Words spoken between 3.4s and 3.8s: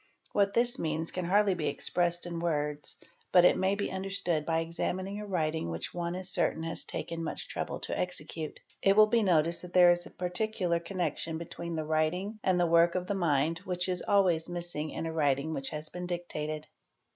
it may